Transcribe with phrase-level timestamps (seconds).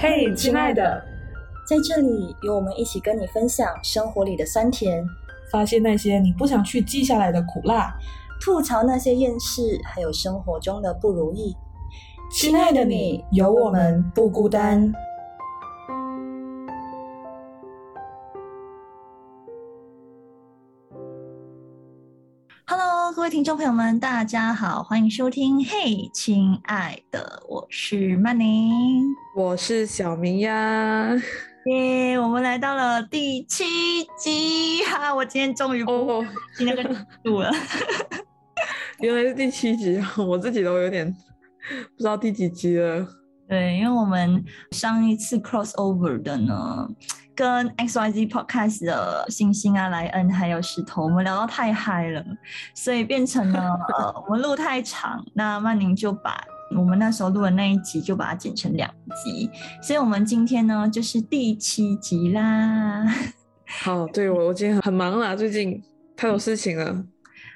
[0.00, 1.02] 嘿，亲爱的，
[1.66, 5.04] 在这里有我们一起跟你分享生活里的酸甜，
[5.50, 7.92] 发现那些你不想去记下来的苦辣，
[8.40, 11.56] 吐槽那些厌世，还有生活中的不如意。
[12.30, 14.94] 亲爱的你，有我们不孤单。
[23.28, 25.62] 位听众朋友们，大家好，欢迎收听。
[25.62, 29.04] 嘿，亲爱的，我是曼宁，
[29.36, 31.14] 我是小明呀。
[31.66, 36.24] 耶，我们来到了第七集哈，我今天终于哦，
[36.56, 37.52] 今天个录了。
[39.00, 43.06] 原来是第七集，我自己都有点不知道第几集了。
[43.46, 46.88] 对，因为我们上一次 cross over 的呢。
[47.38, 52.24] 跟 X Y Z Podcast 的星星啊、莱恩还有石头，我们聊到太嗨了，
[52.74, 56.36] 所以变成了 呃，我们录太长，那曼宁就把
[56.76, 58.90] 我们那时候录的那一集就把它剪成两
[59.24, 59.48] 集，
[59.80, 63.06] 所以我们今天呢就是第七集啦。
[63.84, 65.80] 好，对我我今天很忙啦，最近
[66.16, 67.04] 太多事情了。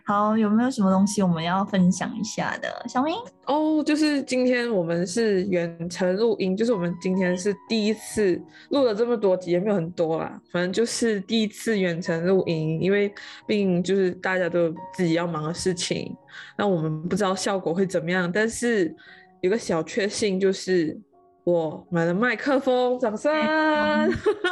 [0.05, 2.69] 好，有没有什么东西我们要分享一下的？
[2.89, 3.15] 小明
[3.47, 13.13] 哦，就是今天我们是远程录音，就是我们今天是第一次录了这么多集，也没有很多啦，反正就是第一次远程录音，因为
[13.47, 16.15] 毕竟就是大家都自己要忙的事情，
[16.57, 18.95] 那我们不知道效果会怎么样，但是
[19.41, 21.01] 有个小确幸就是。
[21.45, 23.33] 我买了麦克风，掌声！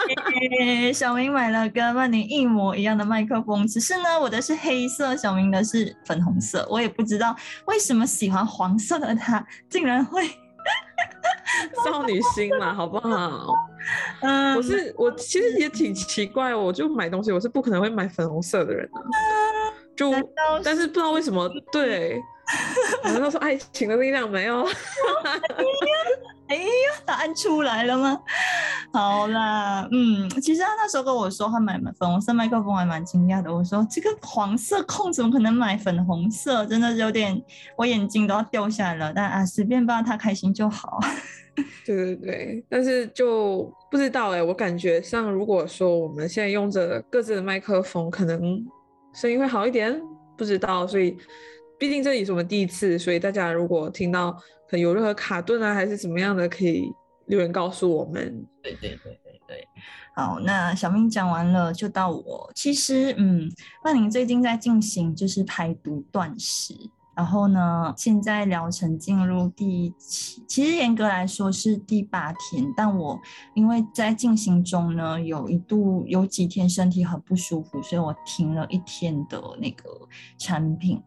[0.92, 6.66] 小明买了跟曼宁一模一样的麦克风，只是呢，我的是黑色，小明的是粉红色。
[6.68, 7.34] 我也不知道
[7.66, 10.26] 为什么喜欢黄色的他竟然会
[11.84, 13.54] 少女心嘛，好不好？
[14.22, 18.98] 嗯，我是我其实也挺奇怪，我就买东西，我是不可能会买粉红色的人啊。
[19.96, 20.12] 就
[20.64, 22.20] 但是不知道为什么，对，
[23.04, 24.66] 难道说爱情的力量没有？
[26.50, 26.62] 哎呀，
[27.06, 28.20] 答案出来了吗？
[28.92, 33.54] 好啦，嗯，其实他那时候跟我说他买粉红色麦克风，还蛮惊讶的。
[33.54, 36.66] 我说这个黄色控怎么可能买粉红色？
[36.66, 37.40] 真的有点，
[37.76, 39.12] 我眼睛都要掉下来了。
[39.14, 40.98] 但啊，随便吧，他开心就好。
[41.86, 48.40] 对对对，但是就不知道哎，我感觉像如果说我们现在用着各自的麦克风，可能
[49.14, 50.02] 声音会好一点，
[50.36, 50.84] 不知道。
[50.84, 51.16] 所以，
[51.80, 54.36] 毕竟这里是我们第一次，所以大家如果听到。
[54.78, 56.92] 有任何卡顿啊，还是怎么样的，可以
[57.26, 58.46] 留言告诉我们。
[58.62, 59.68] 对对对对对，
[60.14, 62.48] 好，那小明讲完了，就到我。
[62.54, 63.50] 其实，嗯，
[63.84, 66.72] 曼宁最近在进行就是排毒断食，
[67.16, 73.20] 然后呢，现在疗程进入第七，其实严格来说是第八天，但我
[73.54, 79.90] 因为在进行中呢，有一度有几天身体很不舒服，所以我停了一天的那个
[80.38, 81.02] 产品。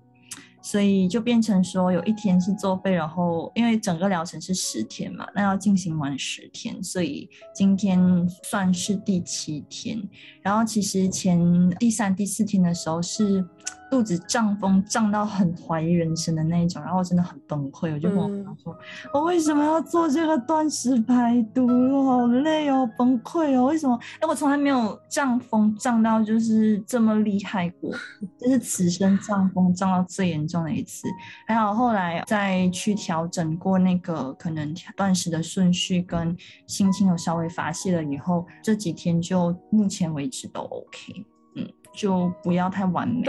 [0.64, 10.02] 所以就变成说，有一天是作废，然后因为整个疗程是十天嘛，那要进行完十天，所以今天算是第七天。
[10.42, 13.46] 然后其实前第三、第四天的时候是。
[13.94, 18.76] 肚子胀风胀到很怀疑人生的那一种，然后我真的很崩溃，我就跟我妈说
[19.14, 21.68] ：“我为什么要做这个断食排毒？
[21.68, 23.66] 我好累哦，崩溃哦！
[23.66, 23.96] 为什么？
[24.20, 27.92] 哎，我从来没有胀风胀到就是这么厉害过，
[28.40, 31.08] 这是此生胀风胀到最严重的一次。
[31.46, 41.26] 还好后来再去调整过那个可能断食的顺序跟心情有稍微发泄了以后，这几天就目前为止都 OK，
[41.58, 43.22] 嗯，就不要太完美。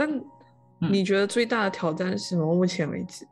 [0.90, 2.54] 你觉得最大的挑战是什么？
[2.54, 3.26] 目前为止，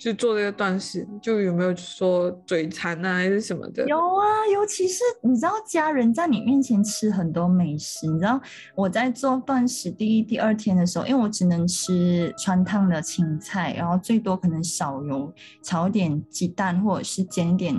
[0.00, 3.86] 就做这个断食，就有没有说嘴馋啊，还是什么的？
[3.86, 8.06] 有啊，尤其是你知道，家人在你面前吃很多美食。
[8.06, 8.40] 你知道
[8.76, 15.32] 我在做断食第一、第二天的时候，因为我只能吃川烫的青菜，然后最多可能少油
[15.62, 17.74] 炒点鸡蛋，或者是煎点。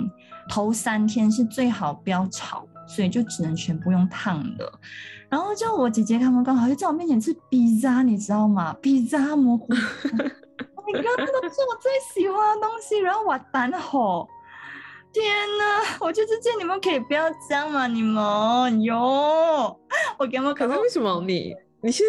[0.48, 4.72] 头三天是最好不要炒，所以就只能全部用烫的。
[5.28, 8.72] 然后就我姐姐他们刚好就在我面前吃披萨，你知道吗？
[8.82, 14.28] 披萨蘑菇， 你看这都是我最喜欢的东西，然后我胆吼，
[15.12, 15.24] 天
[15.56, 16.04] 哪！
[16.04, 19.78] 我就是见你们可以不要这样嘛，你们哟，
[20.18, 20.52] 我给你们。
[20.52, 22.04] 可是为什么你你其实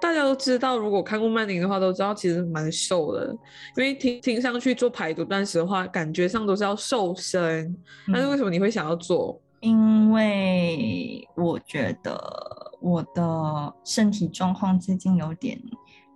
[0.00, 3.36] 大家都知道，如果看过曼宁的话都知道，其实蛮瘦的，
[3.76, 7.76] 因为听听上去做排毒断食的话，感觉上都是要瘦身，
[8.12, 9.40] 但是为什么你会想要做？
[9.62, 12.20] 因为我觉得
[12.80, 15.56] 我的身体状况最近有点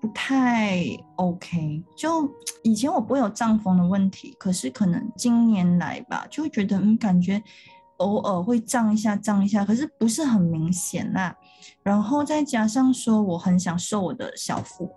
[0.00, 0.84] 不太
[1.14, 2.28] OK，就
[2.64, 7.40] 以前我不会有胀风的问题，可是可能今年来吧，就会觉得嗯，感觉
[7.98, 11.32] 偶尔会胀一下，胀一下，可是不是很明显啦。
[11.84, 14.90] 然后再加上说，我很想瘦我的小腹，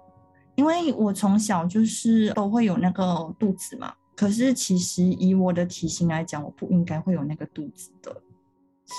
[0.56, 3.94] 因为我从小就是都会有那个肚子嘛。
[4.16, 8.22] 可是其实以我的体型来讲，我不应该会有那个肚子的，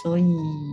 [0.03, 0.25] 所以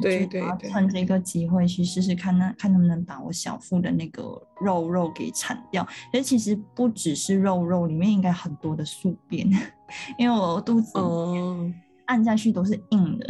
[0.01, 4.23] 对就要趁这个机会去试试看，那看能不能把我小腹的那个
[4.61, 5.85] 肉肉给铲掉。
[6.13, 9.49] 而其实不只是肉肉，里面应该很多的宿便，
[10.17, 10.93] 因为我肚子
[12.05, 13.27] 按下去都是硬的，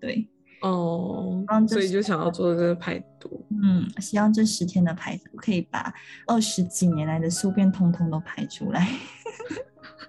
[0.00, 0.28] 对。
[0.60, 3.46] 哦，所以就想要做这个排毒。
[3.62, 5.94] 嗯，希望这十天的排毒可以把
[6.26, 8.88] 二十几年来的宿便通通都排出来。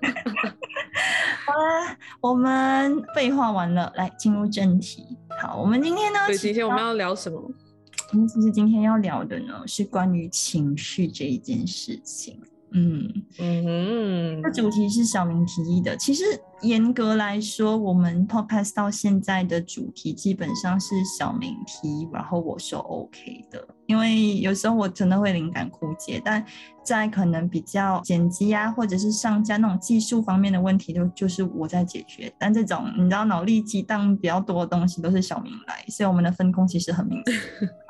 [1.51, 5.17] 好啦，我们废话完了，来进入正题。
[5.41, 6.19] 好，我们今天呢？
[6.27, 7.41] 对，今天我们要聊什么？
[8.11, 12.39] 我们其实今天要聊的呢，是关于情绪这一件事情。
[12.71, 15.95] 嗯嗯，这主题是小明提议的。
[15.97, 16.23] 其实
[16.61, 23.67] 严格来说，我们 podcast 到现在的主题基本上是小明提，然后我说 OK 的。
[23.87, 26.45] 因为有时候我真的会灵感枯竭，但
[26.83, 32.31] 在可能比较剪辑啊，或者是上架那种技术方面的问题，都就是我在解决。
[32.37, 37.19] 但这种你知道脑力激荡比较多的东西，都是小明来，所以我们的分工其实很明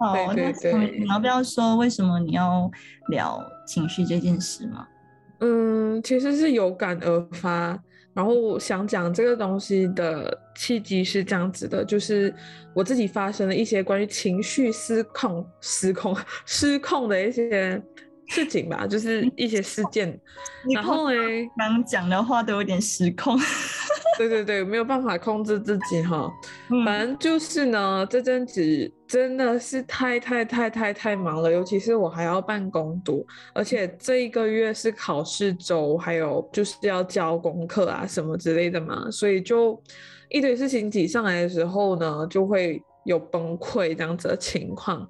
[0.00, 0.72] 显。
[0.72, 2.70] 好，那你要不要说为什么你要
[3.08, 4.86] 聊情绪这件事吗？
[5.40, 7.78] 嗯，其实是有感而发，
[8.12, 12.34] 然后想讲这个东西的契机是这样子的，就是
[12.74, 16.14] 我自己发生了一些关于情绪失控、失控、
[16.44, 17.82] 失控的一些
[18.26, 20.20] 事情吧，就是一些事件。
[20.74, 21.16] 然后呢，
[21.56, 23.38] 刚讲的话都有点失控。
[24.20, 26.30] 对对对，没有办法控制自己哈。
[26.84, 39.82] 反正就是呢，这阵子真的是太太太太太忙了，尤其是我还要办公读，而且这一个月是考试周，还有就是要交功课啊什么之类的嘛，所以就
[40.28, 45.08] 一堆事情挤上来的时候呢，就会有崩溃这样子的情况。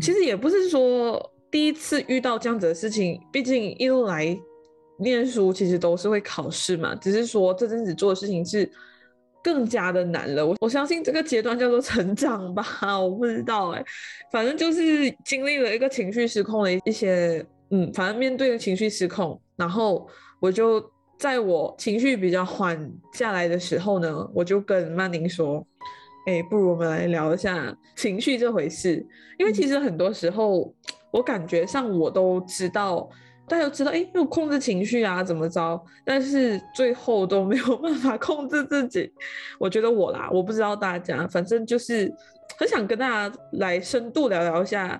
[0.00, 4.36] 其实也不是说第一次遇到这样子的事情，毕竟一路来。
[4.98, 8.70] 念书其实都是会考试嘛，只是说这阵子做的事情是
[9.42, 10.46] 更加的难了。
[10.46, 12.64] 我我相信这个阶段叫做成长吧，
[13.00, 13.84] 我不知道哎，
[14.30, 20.06] 反正就是经历了一个情绪失控的一些，嗯，反正面对情绪失控，然后
[20.40, 20.84] 我就
[21.18, 25.66] 在我情绪比较缓下来的时候呢，我就跟曼宁说，
[26.26, 29.04] 哎，不如我们来聊一下情绪这回事，
[29.38, 30.72] 因为其实很多时候
[31.10, 33.10] 我感觉上我都知道。
[33.52, 35.78] 大家都知道，哎，要控制情绪啊，怎么着？
[36.06, 39.12] 但是最后都没有办法控制自己。
[39.60, 42.10] 我觉得我啦，我不知道大家，反正就是
[42.58, 44.98] 很想跟大家来深度聊聊一下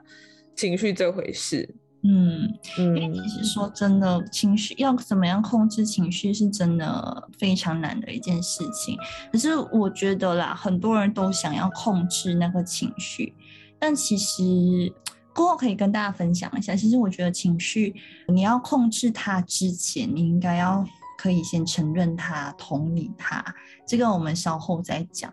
[0.55, 1.67] 情绪这回事。
[2.03, 2.47] 嗯
[2.79, 8.99] 嗯，因为其实说真的，情绪要怎么样控制情绪，是真的非常难的一件事情。
[9.33, 13.35] 可是我觉得啦，很多人都想要控制那个情绪，
[13.79, 14.93] 但其实。
[15.35, 16.75] 过后可以跟大家分享一下。
[16.77, 17.95] 其实我觉得情绪，
[18.29, 20.85] 你要控制它之前，你应该要
[21.19, 23.45] 可以先承认它、同理它。
[23.87, 25.33] 这个我们稍后再讲。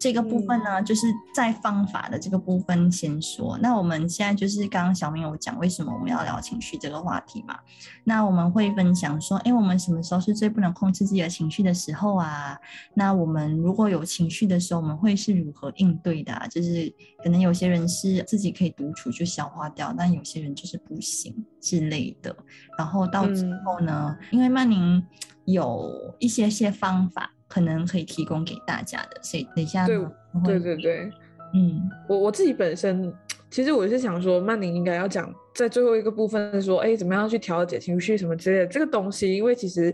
[0.00, 3.58] 这个部分呢，就是在方法的这个部分先说。
[3.58, 7.58] 那我们现在就是刚刚小明有讲，为什么我们要聊情绪这个话题嘛？
[8.04, 12.58] 那我们会分享说，哎，我们什么时候是最不能控制自己的情绪的时候啊？
[12.94, 16.32] 那我们如果有情绪的时候，我们会是如何应对的？
[16.50, 16.90] 就是
[17.22, 22.34] 可能有些人是自己可以独处就消化掉，但有些人就是不行之类的。
[22.78, 25.06] 然后到最后呢，因为曼宁
[25.44, 27.30] 有一些些方法。
[27.50, 29.98] 可能可以提供给大家的，所以等一下对
[30.44, 31.10] 对对对，
[31.52, 33.12] 嗯，我我自己本身
[33.50, 39.92] 其实我是想说，曼宁应该要讲在最后一个部分说，哎，怎么样去调节情绪什么之类的这个东西，因为其实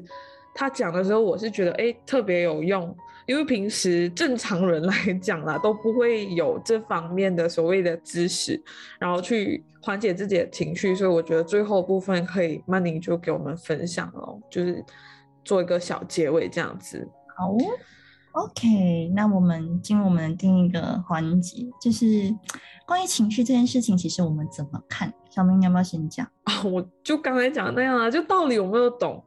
[0.54, 2.94] 他讲的时候，我是觉得哎特别有用，
[3.24, 8.62] 因为平时正常人来讲啦都不会有这方面的所谓的知识，
[9.00, 14.84] 然后去缓解自己的情绪，所以我觉得最后部分可以曼宁就给我们分享哦，就是
[15.42, 17.08] 做一个小结尾这样子。
[17.36, 17.54] 好
[18.32, 22.34] ，OK，那我们进入我们的第一个环节，就是
[22.88, 25.12] 关于情绪这件事情，其实我们怎么看？
[25.28, 26.62] 小明，你要不要先讲啊？
[26.64, 29.22] 我就刚才讲那样啊，就道理我没有懂，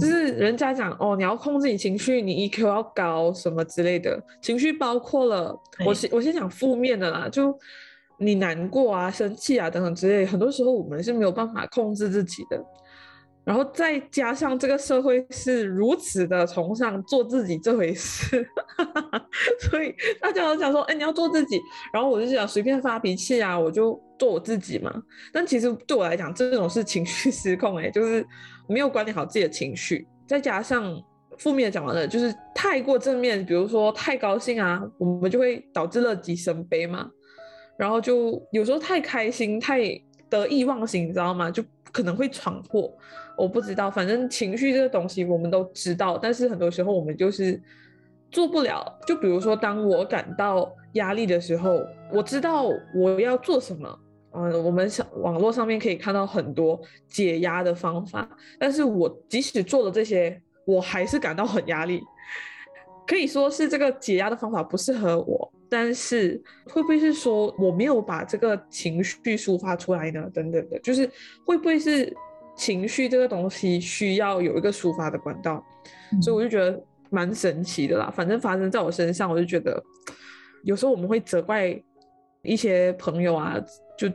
[0.00, 7.56] 就是人家讲哦，你要控制你情绪，你 EQ 要高什么之类的，情绪包括了，我先我先讲负面的啦，就
[8.16, 12.60] 你难过啊、生气啊等等之类，很多时候我们是没有办法控制自己的。
[13.44, 18.46] 然后再加上这个社会是如此的崇尚做自己这回事，
[19.68, 21.60] 所以大家都讲说，哎，你要做自己。
[21.92, 24.92] 然后我就想随便发脾气啊，我就做我自己嘛。
[25.32, 28.24] 但其实对我来讲，这种是情绪失控，哎，就是
[28.68, 30.06] 没有管理好自己的情绪。
[30.26, 31.02] 再加上
[31.38, 37.10] 负面讲完了，就是太过正面，比如说太高兴啊，我们就会导致乐极生悲嘛。
[37.76, 40.00] 然后就有时候太开心，太。
[40.32, 41.50] 得意忘形，你知道吗？
[41.50, 42.90] 就可能会闯祸。
[43.42, 47.60] 我不知道，反正情绪这个东西我们都知道，但是很多时候我们就是
[48.30, 48.86] 做不了。
[49.04, 53.98] 就比如说，当我感到压力的时候，我知道我要做什么。
[54.34, 58.28] 嗯，我们上网络上面可以看到很多解压的方法，
[58.60, 62.00] 但是我即使做了这些，我还是感到很压力。
[63.08, 70.30] 可以说是这个解压的方法不适合我，但是会不会是说我没有把这个情绪抒发出来呢？
[70.32, 71.10] 等等的，就是
[71.44, 72.16] 会不会是
[72.56, 75.64] 情绪这个东西需要有一个抒发的管道？
[76.20, 78.12] 所以我就觉得蛮神奇的啦。
[78.14, 79.82] 反正发生在我身上，我就觉得
[80.64, 81.80] 有时候我们会责怪
[82.42, 83.56] 一些朋友啊。
[83.98, 84.10] 就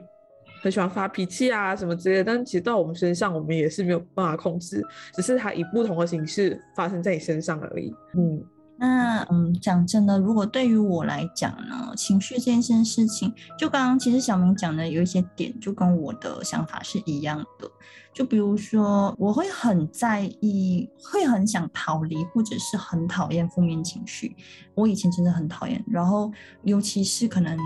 [0.61, 7.93] 很喜欢发脾气啊什么之类的，但其实到我们身上，我们也是没有办法控制，只是它以不同的形式发生在你身上而已。
[8.17, 8.43] 嗯，
[8.77, 17.69] 那嗯，讲真的，如果对于我来讲呢，情绪这件事情，就刚刚其实小明讲的有一些点，就跟我的想法是一样的。
[18.13, 24.35] 就比如说，我会很在意，会很想逃离，或者是很讨厌负面情绪。
[24.73, 26.31] 我以前真的很讨厌，然后
[26.63, 27.57] 尤其是可能。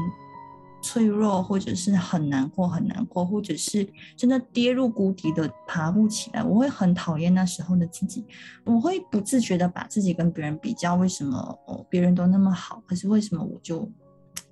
[0.82, 8.26] 脆弱，或者是很难过，很难过，或者是真的跌入谷底的爬不起来，我会很讨厌那时候的自己，
[8.66, 13.90] 我会不自觉的把自己跟别人比较，为什么哦别人都那么好，可是为什么我就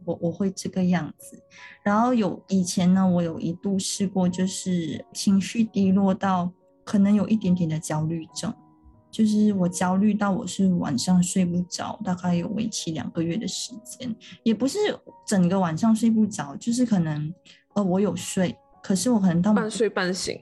[0.05, 1.41] 我我会这个样子？
[1.83, 6.51] 然后有以前呢，我有一度试过，就是情绪低落到
[6.85, 8.53] 可能有一点点的焦虑症。
[9.11, 14.77] 就是我焦虑到我是晚上睡不着，大概有为期两个月的时间，也不是
[15.25, 17.33] 整个晚上睡不着，就是可能
[17.73, 20.39] 呃我有睡，可是我可能到半睡半醒，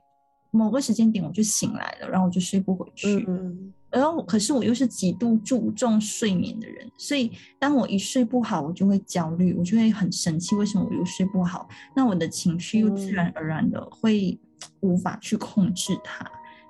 [0.51, 3.25] 某个时间点我就醒来了，然后我就睡不回去。
[3.27, 11.67] 嗯，然后可是我又是极度注重睡眠的人，所以当我一睡不好，我就会焦虑，我就会很生气，为什么我又睡不好？
[11.95, 14.37] 那我的情绪又自然而然的会
[14.81, 16.29] 无法去控制它。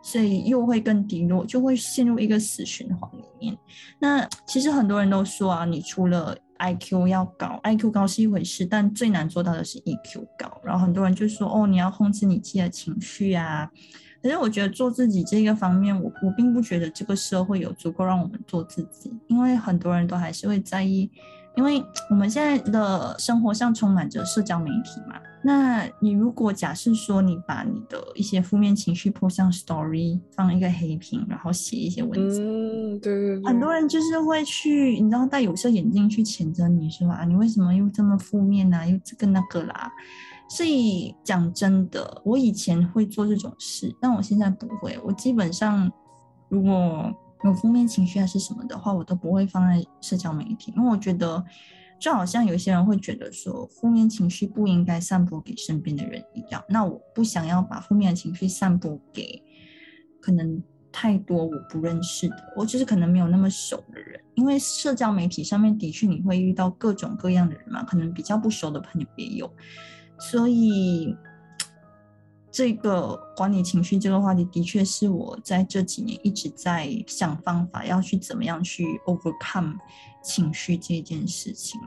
[0.10, 3.58] 所以又会更低落，就会陷入一个死循环里面。
[4.00, 10.62] 那其实很多人都说啊，你除了 I Q 要高，I Q 高是一回事，但最难做到的是 E Q 高。
[10.64, 13.70] 然后很多人就说，哦，你要控制你自己的情绪啊。
[14.24, 21.12] 可是我觉得做自己这个方面，我我并不觉得这个社会有足够让我们做自己，因为很多人都还是会在意。
[21.58, 37.26] 因为我们现在的生活上充满着社交媒体嘛，那你如果假设说你把你的一些负面情绪铺上 story，放一个黑屏，然后写一些文字，嗯，对对对，很多人就是会去，你知道戴有色眼镜去谴责你是吧？
[37.26, 38.88] 你为什么又这么负面呢？
[38.88, 39.92] 又这个那个啦？
[40.50, 44.98] 所以讲真的，我以前会做这种事，但我现在不会。
[45.04, 45.92] 我基本上
[46.50, 47.12] 如果
[47.44, 51.44] 有负面情绪还是什么的话，我都不会放在社交媒体，因为我觉得
[52.00, 56.63] 就好像有些人会觉得说负面情绪不应该散播给身边的人一样。
[56.67, 59.41] 那我不想要把负面情绪散播给
[60.20, 69.53] 可能太多我不认识的，我就是可能没有那么熟的人，因为社交媒体上面的确你会遇到各种各样的人嘛，可能比较不熟的朋友也有，
[70.17, 71.15] 所以。
[72.58, 79.76] 这个管理情绪这个话题，的确是我在这几年一直在想方法，要去怎么样去 overcome
[80.24, 81.80] 情绪这件事情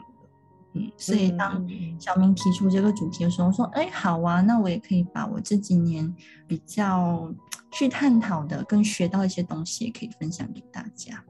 [0.74, 6.14] 嗯，所以当小明提出这个主题的时候，说：“哎，好啊，那我也可以把我这几年
[6.46, 7.28] 比较
[7.72, 11.20] 去探讨的，跟学到一些东西，也可以分享给大家。”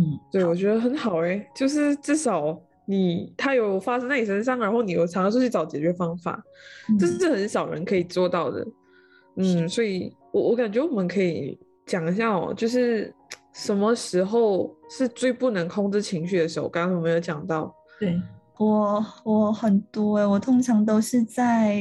[0.00, 6.42] 嗯，对，我觉得很好哎，就是至少你他有发生在你身上，然后你有尝试去找解决方法，
[6.98, 8.66] 这是很少人可以做到的。
[9.36, 13.14] 嗯，所以，我我感觉我们可以讲一下哦，就是
[13.52, 16.68] 什么时候是最不能控制情绪的时候？
[16.68, 17.74] 刚刚有没有讲到？
[18.00, 18.20] 对
[18.58, 21.80] 我，我很多哎，我通常都是在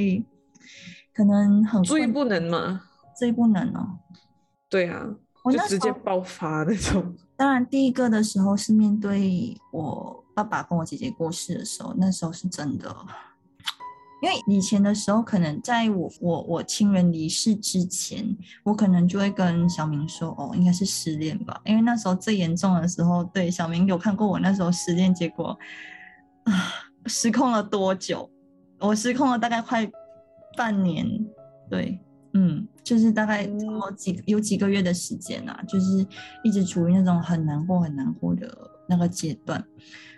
[1.14, 2.82] 可能很最不能嘛，
[3.18, 4.00] 最不能哦。
[4.70, 5.16] 对啊，
[5.52, 7.16] 就直接爆发那种。
[7.38, 12.94] 当然，第一个的时候是面对我爸爸跟我姐姐过世的时候，那时候是真的。
[14.26, 25.56] 因为以前的时候，可能在我我我亲人离世之前，我可能就会跟小明说：“哦，应该是失恋吧。”因为那时候最严重的时候，对小明有看过我那时候失恋，结果
[26.46, 26.74] 啊，
[27.06, 28.28] 失控了多久？
[28.80, 29.88] 我失控了大概快
[30.58, 31.08] 半年，
[31.70, 32.00] 对，
[32.34, 33.48] 嗯，就是大概
[33.80, 36.04] 好几有几个月的时间啊，就是
[36.44, 38.48] 一直处于那种很难过、很难过的
[38.88, 39.64] 那个阶段。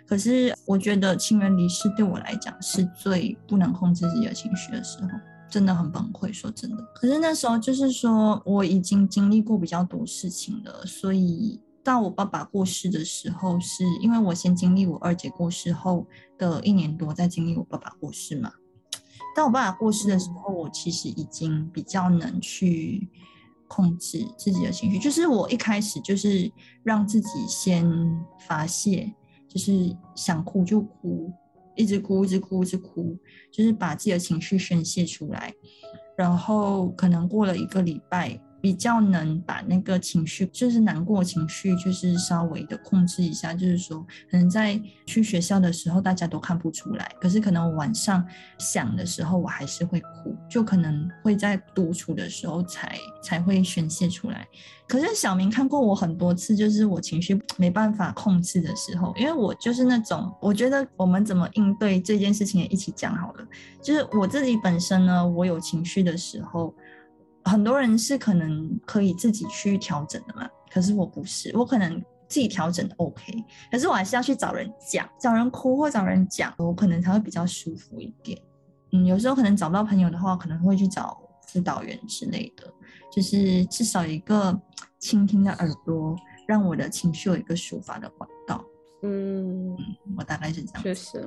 [0.06, 5.08] 可是我觉得亲人离世对我来讲是最不能控制自己的情绪的时候，
[5.50, 6.32] 真的很崩溃。
[6.32, 16.06] 说真的，可是那时候就是说我已经经历过比较多事情了，所以到我爸爸过世的时候，是因为我先经历我二姐过世后
[16.38, 18.50] 的一年多，再经历我爸爸过世嘛。
[19.36, 23.08] 当我爸爸过世的时候，我其实已经比较能去
[23.68, 26.50] 控制自己的情绪，就是我一开始就是
[26.82, 27.88] 让自己先
[28.40, 29.14] 发泄，
[29.46, 31.30] 就是想哭就哭，
[31.76, 33.16] 一直哭，一直哭，一直哭，
[33.52, 35.54] 就是把自己的情绪宣泄出来，
[36.16, 38.40] 然后可能过了一个礼拜。
[38.60, 43.54] 比较能把那个情绪，就是难过情绪，就是稍微的控制一下。
[43.54, 48.24] 就是说，可能在去学校的时候，大家都看不出来，可是可能晚上
[48.58, 54.46] 想的时候，我还是会哭，就可能会在独处的时候才才会宣泄出来。
[54.88, 63.46] 可是小明看过我很多次，就是我情绪没办法控制的时候，因为我就是那种，我觉得我们怎么应对这件事情也一起讲好了。
[63.82, 66.74] 就是我自己本身呢，我有情绪的时候。
[67.48, 73.32] 很多人是可能可以自己去调整的嘛，可是我不是，我可能自己调整 OK，
[73.72, 78.38] 可是我还是要去找人讲，找人哭或找人讲，我可能才会比较舒服一点。
[78.92, 82.64] 嗯，有时候可能找不到朋友的话，可能会去找辅导员之类的，
[83.10, 84.58] 就是至少一个
[84.98, 86.14] 倾听的耳朵，
[86.46, 88.64] 让我的情绪有一个抒发的管道。
[89.02, 89.76] 嗯，
[90.16, 90.82] 我大概是这样。
[90.82, 91.18] 确实，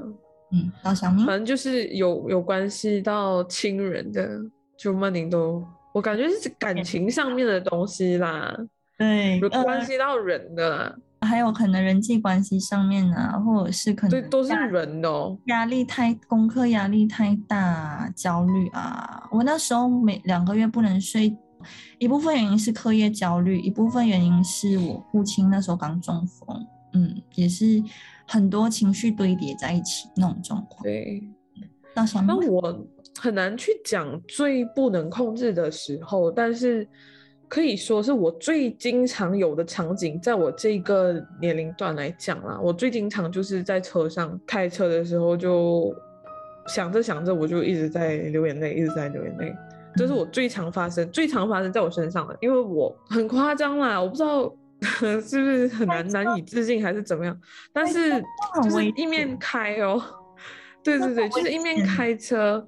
[0.52, 4.40] 嗯，到小明，反正就是有有关系到亲人的，
[4.78, 5.64] 就曼宁都。
[5.94, 8.56] 我感觉是感情上面的东西啦，
[8.98, 21.36] 对，有关系到人的，还有可能人际关系上面啊，或者是可能对都是人哦，压力太功课压力太大，焦虑啊，我那时候每两个月不能睡，
[22.00, 27.84] 一部分原因是课业焦虑，一部分原因是我父亲那时候刚中风，嗯，也是
[28.26, 30.84] 很多情绪堆叠在一起那种状况。
[30.84, 31.22] 对，
[31.94, 32.88] 那我。
[33.20, 36.88] 很难去讲最不能控制的时候，但是
[37.48, 45.94] 可以说是我最经常有的场景，在我这个年龄段来讲啦，我最经常就是在车上开车的时候，就
[46.68, 49.54] 想着想着，我就一直在流眼泪，一直在流眼泪，
[49.98, 54.50] 这是我最常发生、最常发生在我身上的，因为我很夸张啦，我不知道
[54.82, 57.38] 是不是很难难以置信还是怎么样，
[57.74, 58.24] 但是
[58.64, 60.02] 就是一面开哦，
[60.82, 62.66] 对对对，就是一面开车。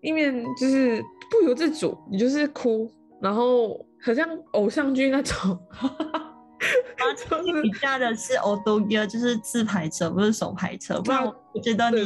[0.00, 5.58] 一面就是不由自主，你就是哭，然后好像偶像剧那种。
[7.64, 12.04] 你驾的是欧都哥，就是自排车，不是手排车，不然我觉得你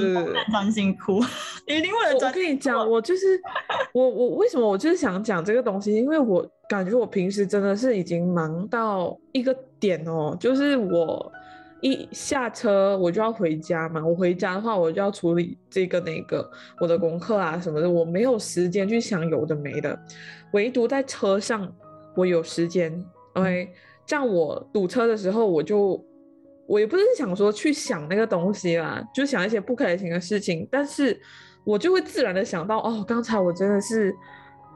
[0.50, 1.20] 专心哭，
[1.66, 2.14] 你一定会。
[2.14, 3.40] 我跟你讲，我就是
[3.92, 11.32] 我我为什么我就是想讲这个东西，因为我感觉我平时真的是已经忙到一个点哦，就是我。
[11.84, 19.98] 一下车我就要回家嘛，我回家的话我就要处理这个那个我的功课啊什么的，我没有时间去想有的没的，
[20.54, 21.70] 唯独在车上
[22.16, 23.04] 我有时间。
[23.34, 23.68] OK，
[24.06, 26.02] 这样我堵车的时候我就
[26.66, 31.20] 我也不是想说去想那个东西啦，就想一些不开心的事情，但是
[31.64, 34.10] 我就会自然的想到哦，刚才我真的是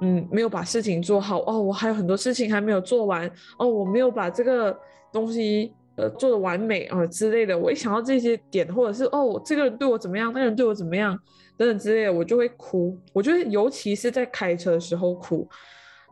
[0.02, 3.26] 嗯没有把事情做好哦，我还有很多事情还没有做完
[3.58, 4.78] 哦，我没有把这个
[5.10, 5.72] 东西。
[5.98, 11.18] 呃，做的完美啊之类的，我一想到这些点，或者是哦，这个人对我怎么样，那个人对我怎么样，
[11.56, 12.96] 等等之类的，我就会哭。
[13.12, 15.48] 我觉得，尤其是在开车的时候哭，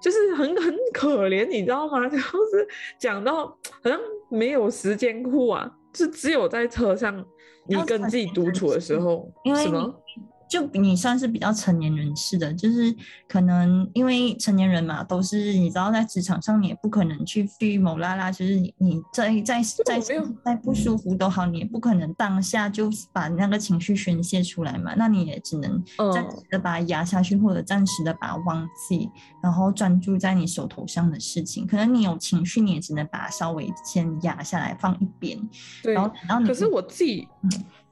[0.03, 2.07] 就是很很可怜，你知道吗？
[2.11, 2.67] 就是
[2.99, 3.97] 讲到好像
[4.29, 7.25] 没有时间哭啊，就只有在车上
[7.69, 9.31] 你跟自己独处的时候，
[9.63, 10.03] 什么？
[10.49, 12.95] 就你算是比较成年人士的，就是
[13.29, 20.01] 可能因为成年人嘛，都是你知道在职场上你也不可能去去某拉拉，就是你你在在在
[20.45, 25.83] 在不舒服都好，你也不可能当下就把那个情绪宣泄出来嘛，那你也只能
[26.13, 29.11] 暂时的把它压下去，或者暂时的把它忘记，
[29.47, 31.65] 然后专注在你手头上的事情。
[31.65, 35.39] 可能你有情绪，你也只能把它稍微先压下来放一边。
[35.85, 37.29] 对，然后然后可是我自己。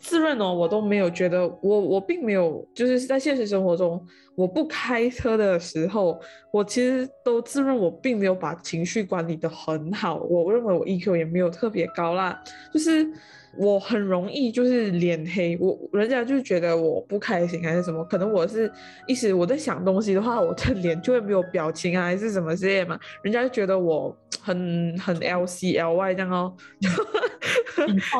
[0.00, 6.20] 自认哦，我都没有觉得我我并没有就是在现实生活中我不开车的时候，
[6.52, 10.16] 我其实都自认我并没有把情绪管理的很好。
[10.16, 12.38] 我认为我 EQ 也没有特别高啦，
[12.70, 13.10] 就是
[13.58, 18.70] 我很容易就是脸黑，我人家就觉得我不开心还是什么，可能我是
[19.06, 26.54] 一时我在想东西的话，我的脸就会没有表情啊，还是什么之类嘛，人家就觉得我很很 L C L Y 这样哦。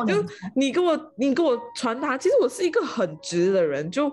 [0.07, 0.13] 就
[0.55, 3.89] 你给我，你给我传达，其实我是一个很直的人。
[3.89, 4.11] 就，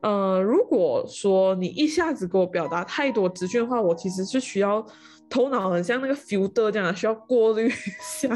[0.00, 4.84] 呃，如果说你一下子给我表达太多直讯的话，我其实是需要
[5.28, 8.28] 头脑很像那个 filter 这样，需要过滤一下，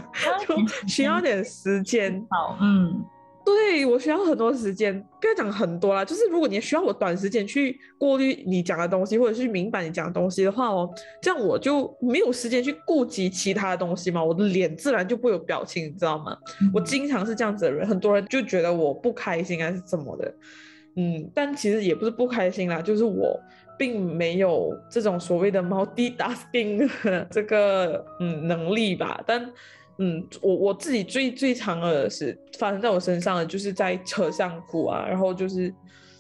[0.47, 2.25] 就需要点时间。
[2.31, 3.05] 好，嗯。
[3.43, 10.89] 对我需要很多时间，不要讲很多啦，就是如果你需要我短时间去过滤你讲的东西，或者是明白你讲的东西的话哦，
[11.23, 16.37] 这样我就没有时间去顾及其他的东西嘛，我的脸自然就不会有表情，你知道吗？
[16.73, 20.35] 我经常是这样子的人，很多人就觉得我不开心还是怎么的，
[20.97, 23.41] 嗯，但其实也不是不开心啦，就是我
[23.81, 29.19] 并没有这种所谓的 multitasking 的这个嗯能力吧。
[29.27, 29.51] 但
[29.97, 35.75] 嗯，我我自己最最常的是发生在我身上的，就是在车上哭啊，然后就是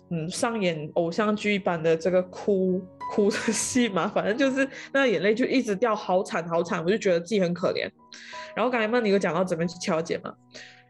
[0.08, 2.80] 嗯上演偶像剧般的这个哭
[3.12, 7.86] 哭的戏嘛，反正就是那眼泪就一直掉，好惨好惨，我就觉得自己很可怜。
[8.56, 10.32] 然后刚才曼妮有讲到怎么去调节嘛。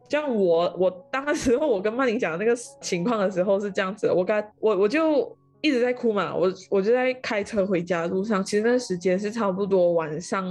[0.09, 10.45] 像我，我当时候我跟曼玲讲的那个情况的时候是这样子，我刚我我就一直在哭嘛，我我就在开车回家路上，其实那时间是差不多晚上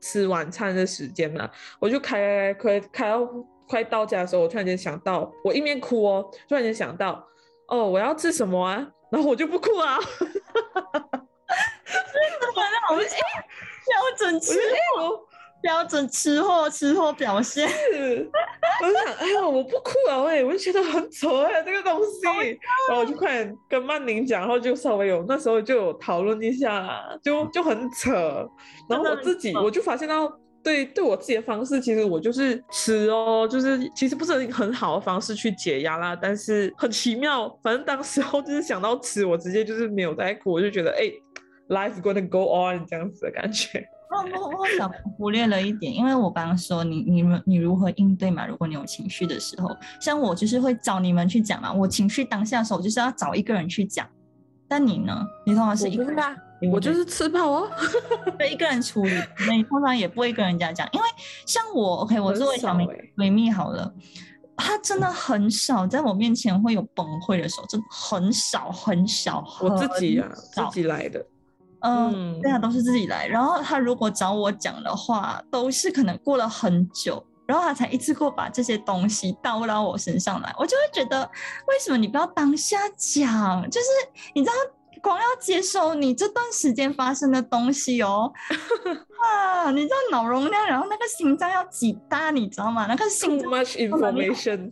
[0.00, 3.28] 吃晚餐的时间嘛，我就开开开到
[3.68, 7.26] 快到家的时候，我突然间想到，我一面哭哦，突然间想到，
[7.68, 8.86] 哦，我要吃什么啊？
[9.10, 10.02] 然后我就不哭啊，哈
[10.72, 11.26] 哈哈哈哈，
[12.90, 14.58] 我们标准吃
[14.96, 15.26] 货。
[15.64, 17.66] 标准吃货，吃货表现。
[17.66, 22.20] 我就想，哎呀，我不哭啊，喂，我就觉得很丑哎，这个东西。
[22.86, 28.46] 然后我就快点跟曼宁讲，然后就稍微有那时候就有讨论一下，就就很扯。
[28.90, 30.30] 然后我自己我就发现到，
[30.62, 37.48] 对对我自己的方式，其实我就是吃哦，就是其实不是很好的方式去解压啦，但是很奇妙。
[37.62, 41.10] 反正当时候就是想到吃，我直接就是没有在哭，我就觉得哎
[41.70, 43.82] ，life gonna go on 这样子的感觉。
[44.10, 48.46] 我我想忽略了一点，因为我刚刚说你你们你如何应对嘛？
[48.46, 51.72] 如果你有情绪的时候，像我就是会找你们去讲嘛。
[51.72, 54.06] 我情绪当下的时候，我就是要找一个人去讲。
[54.66, 55.26] 但你呢？
[55.44, 56.16] 你通常是一个人，
[56.72, 57.70] 我就是吃饱哦，
[58.38, 59.12] 对，一个人处理。
[59.46, 61.06] 那你通常也不会跟人家讲，因为
[61.46, 62.86] 像我，OK，我作为小美
[63.16, 63.92] 闺蜜好了，
[64.56, 69.44] 她真的很少在我面前会有崩溃的时候，真的很少很少。
[69.60, 71.24] 我自己啊，自己来的。
[71.84, 73.26] 嗯，对啊，都是自己来。
[73.26, 80.50] 然后他如果找我讲的话，都是可能过了很久，然后他才一次过把这些东西倒到我身上来。
[80.58, 81.22] 我就会觉得，
[81.68, 83.68] 为什么你不要当下讲？
[83.70, 83.86] 就是
[84.34, 84.52] 你知道，
[85.02, 88.32] 光要接受你这段时间发生的东西哦，
[89.22, 92.86] 啊，你知道脑容量，然后那个心脏要几大，你知道吗？
[92.88, 94.70] 那个心 too much information，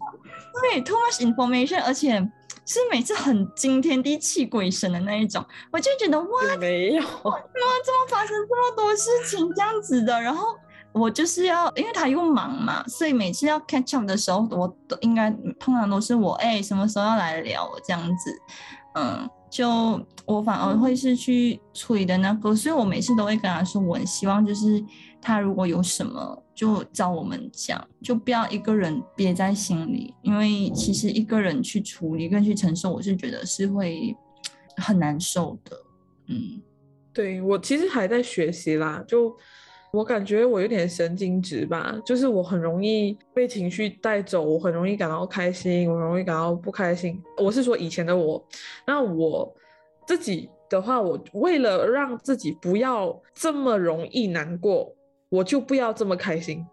[0.62, 2.26] 对，too much information，而且。
[2.72, 7.38] 是每次很惊天地泣鬼神的那一种，我就觉得哇，没有，怎么
[7.84, 10.20] 怎么发生这么多事情这样子的？
[10.20, 10.56] 然后
[10.92, 15.30] 我就是要，因为他又忙嘛，所以每次要 catch up 的时候，我都应该
[15.60, 18.34] 通常都是我哎，什么时候要来聊这样子，
[18.94, 19.28] 嗯。
[19.52, 19.68] 就
[20.24, 24.82] 我反而会是去处理的那个，所以我每次都会跟他说，我很希望就是
[25.20, 34.16] 他如果有什么就找我们讲，就不要一个人憋在心里，因为其实一个人去处理跟去承受，我是觉得是会
[34.78, 35.76] 很难受的。
[36.28, 36.62] 嗯，
[37.12, 39.36] 对我其实还在学习啦，就
[39.92, 47.22] 我感觉我有点神经质吧，就是我很容易被情绪带走，我很容易感到开心，我容易感到不开心。
[47.36, 48.42] 我是说以前的我，
[48.86, 49.54] 那我
[50.06, 54.96] 自己的话，我为了让自己不要这么容易难过，
[55.28, 56.64] 我就不要这么开心。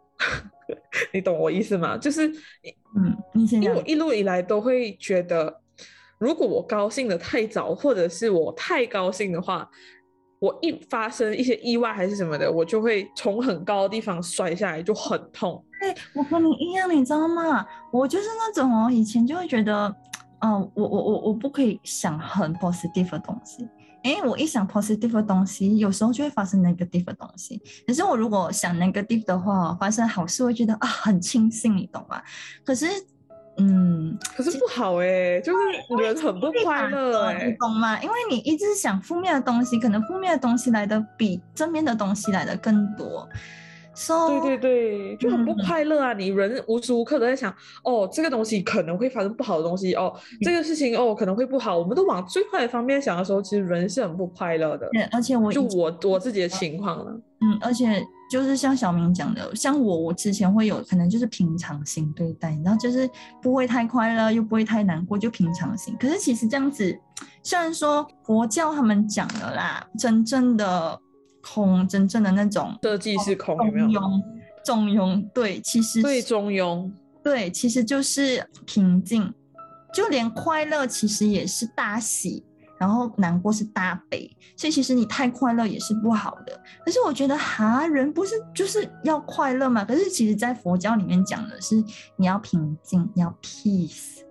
[1.11, 1.97] 你懂我意思吗？
[1.97, 3.17] 就是，嗯，
[3.51, 5.59] 因为我一路以来都会觉得，
[6.19, 9.69] 如果我高兴的太早，或者是我太高兴的话。
[10.39, 15.63] 我一发生一些意外还是什么的，我就会从很高的地方摔下来，就很痛。
[15.81, 17.65] 对，我和你一样，你知道吗？
[17.91, 19.93] 我就是那种哦，以前就会觉得，
[20.39, 23.67] 嗯，我我我我不可以想很 positive 的东西，
[24.03, 27.61] 因为我一想 positive 的东西，有时候就会发生 negative 的东西。
[27.85, 32.21] 可是我如果想 negative 的话，发生好事会觉得啊很庆幸，你懂吗？
[32.63, 32.85] 可是。
[33.59, 38.01] 嗯，可是不好哎，就是人很不快乐哎，你懂吗？
[38.01, 43.27] 因为你一直想负面的东西，可能负面的东西来的比正面的东西来的更多。
[44.29, 46.13] 对对对，就很不快乐啊！
[46.13, 54.87] 你人无时无刻都在想，哦，这个东西可能会发生不好的东西哦，这个事情哦可能会不好，我们都往最坏的方面想的时候，其实人是很不快乐的。
[54.93, 57.11] 对，而且我就我我自己的情况了。
[57.41, 58.01] 嗯，而且。
[58.29, 63.09] 就是像小明讲的，像我，我之前会有可能就是平常心对待，然后就是
[63.41, 65.95] 不会太快乐，又不会太难过，就平常心。
[65.99, 66.95] 可是其实这样子，
[67.41, 70.99] 虽然说佛教他们讲的啦，真正的
[71.41, 73.87] 空，真正的那种设计是空，有没有？
[73.89, 74.23] 中庸，
[74.63, 76.91] 中庸，对，其实对中庸，
[77.23, 79.33] 对，其实就是平静，
[79.91, 82.45] 就连快乐其实也是大喜。
[82.79, 86.63] 然后难过是大悲，所以其实你太快乐也是不好的。
[86.85, 89.83] 可是我觉得哈，人不是就是要快乐嘛？
[89.83, 91.83] 可是其实，在佛教里面讲的是
[92.15, 94.21] 你要平静，你要 peace。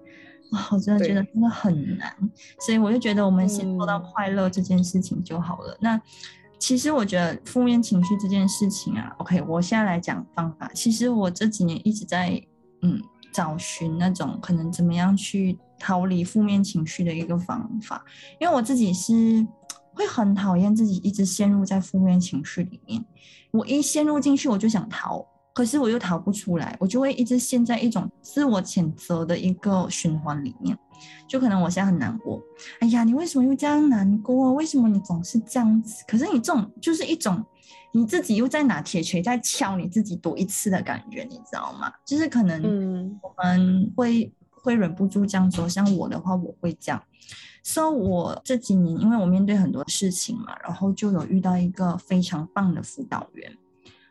[0.52, 2.10] 哇，我真的觉得真的很难。
[2.58, 5.76] 所以我就觉得我们先做到快乐这件事情就好了。
[5.78, 6.00] 那
[6.58, 10.70] 其实我觉得负面情绪这件事情啊，OK，我现在来讲方法。
[10.74, 12.42] 其实我这几年一直在
[12.80, 12.98] 嗯
[13.30, 15.58] 找寻那种可能怎么样去。
[15.78, 18.04] 逃离负面情绪的一个方法。
[18.40, 19.46] 因为我自己是
[19.92, 23.04] 会很讨厌自己一直陷入在负面情绪里面，
[23.50, 30.76] 我一陷入进去我就想逃，可是我又逃不出来，我就会一直陷在一种自我谴责的一个循环里面。
[31.28, 32.42] 就可能我现在很难过，
[32.80, 34.52] 哎呀，你为什么又这样难过？
[34.54, 36.04] 为什么你总是这样子？
[36.08, 37.44] 可是你这种就是一种。
[37.90, 41.90] 你自己又在拿铁锤在敲你自己多一次的感觉，你知道吗？
[42.04, 42.62] 就是可能
[43.22, 44.30] 我们会
[44.62, 45.68] 会忍不住这样说。
[45.68, 47.02] 像我的话，我会这样。
[47.62, 53.52] 所以，我这几年因为我面对很多事情嘛，然后就有遇到一个非常棒的辅导员，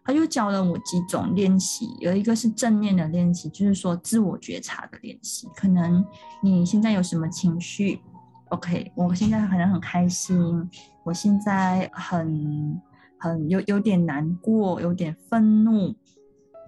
[0.04, 1.96] 他就教了我几种练习。
[2.00, 5.48] 有一个是正面的练习，就是说自我觉察的练习。
[5.56, 6.06] 可能
[6.42, 8.02] 你现在有什么情绪
[8.50, 10.70] ？OK，我现在可能很开心，
[11.04, 12.82] 我现在很。
[13.20, 15.92] 很有有点难过，有点愤怒，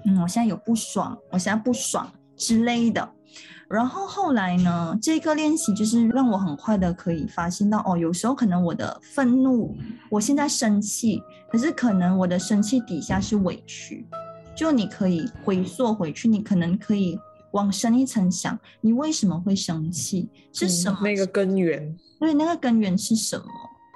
[0.03, 3.07] 嗯，我现在有不爽，我现在不爽之类的。
[3.69, 9.77] 然后后来呢，这个练习就是让我很快的可以发现到，哦，有时候可能我的愤怒，
[10.09, 14.07] 我现在生气，可是可能我的生气底下是委屈。
[14.55, 17.17] 就你可以回溯回去，你可能可以
[17.51, 20.27] 往深一层想，你为什么会生气？
[20.51, 20.97] 是什么？
[21.03, 21.95] 那个根源？
[22.19, 23.45] 对，那个根源是什么？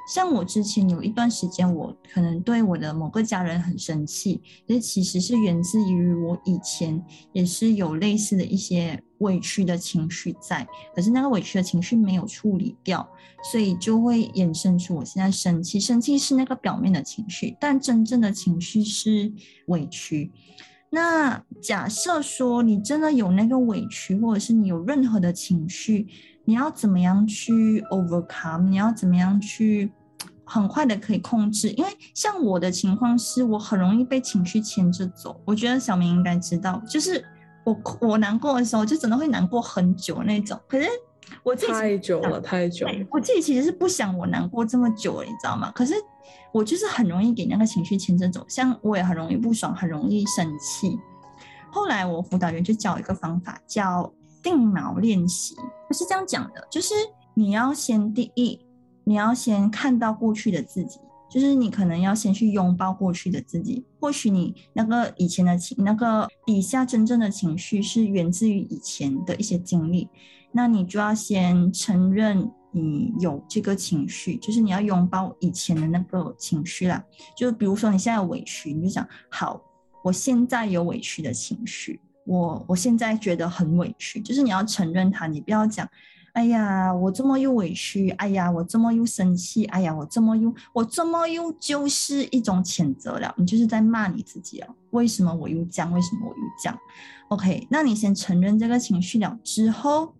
[0.05, 13.07] 像我之前有一段时间，我可能对我的某个家人很生气，这其实是源自于我以前也是有类似的一些委屈的情绪在，可是那个委屈的情绪没有处理掉，
[13.51, 15.79] 所以就会衍生出我现在生气。
[15.79, 19.31] 生气是那个表面的情绪，但真正的情绪是
[19.67, 20.31] 委屈。
[20.89, 26.07] 那假设说你真的有那个委屈，或者是你有任何的情绪。
[26.45, 28.67] 你要怎么样去 overcome？
[28.67, 29.91] 你要怎么样去
[30.43, 31.69] 很快的可以控制？
[31.69, 35.39] 因为像我的情况是，我很容易被情绪牵着走。
[35.45, 37.23] 我觉得小明应该知道，就是
[37.63, 40.59] 我我难过的时候，就真的会难过很久那种。
[40.67, 40.87] 可是
[41.43, 42.85] 我自己太久了，太久。
[43.09, 45.71] 我自己其实是不想我难过这么久了，你知道吗？
[45.73, 45.93] 可是
[46.51, 50.99] 我就是很容易给那个情绪牵着走，像我也很容易不爽，很容易生气。
[51.71, 54.13] 后来我辅导员就教一个方法，叫。
[54.43, 55.55] 定脑练习
[55.87, 56.93] 它是这样讲的，就是
[57.33, 58.59] 你要先第一，
[59.05, 60.99] 你要先看到过去的自己，
[61.31, 63.83] 就是你可能要先去拥抱过去的自己。
[63.99, 70.09] 或许你那个以前的情，那个底下真正的情绪是源自于以前的一些经历，
[70.51, 77.03] 那你就要先承认你有这个情绪，就是你要拥抱以前的那个情绪啦。
[77.35, 79.61] 就比如说你现在有委屈，你就想，好，
[80.03, 81.99] 我现在有委屈的情绪。
[82.25, 85.87] 我我现在觉得很委屈，就是你要承认他，你不要讲，
[86.33, 94.67] 哎呀，我这么又委屈，哎呀，我这么又生气，哎呀，我这么又我这么又就是一种谴责了，你就是在骂你自己了。
[94.91, 95.91] 为什么我又这样？
[95.91, 96.77] 为什么我又这样
[97.29, 100.13] ？OK，那你先承认这个情绪了之后，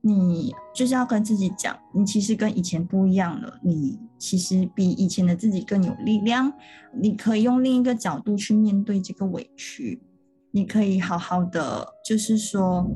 [0.00, 6.52] 你就是要跟自己讲，你其实跟以前不一样了，你其实比以前的自己更有力量，
[6.94, 10.00] 你可以用另一个角度去面对这个委屈。
[10.52, 12.86] 你可以好好的，就是说，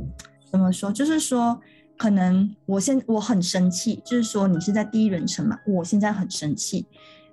[0.50, 0.92] 怎么说？
[0.92, 1.58] 就是说，
[1.96, 6.86] 可能我现我很生气，就是说你是在第一人称嘛，我现在很生气，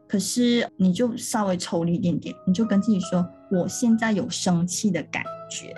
[0.07, 5.75] 可是你就稍微抽离一点点，你就跟自己说，我现在有生气的感觉。